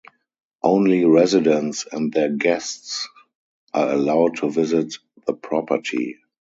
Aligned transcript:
Only 0.63 1.05
residents 1.05 1.85
and 1.91 2.11
their 2.11 2.29
guests 2.35 3.07
are 3.71 3.91
allowed 3.91 4.37
to 4.37 4.49
visit 4.49 4.97
the 5.27 5.33
property. 5.35 6.17